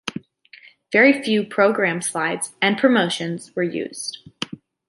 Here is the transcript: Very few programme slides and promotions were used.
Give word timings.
Very 0.91 1.21
few 1.21 1.43
programme 1.45 2.01
slides 2.01 2.55
and 2.59 2.75
promotions 2.75 3.55
were 3.55 3.61
used. 3.61 4.31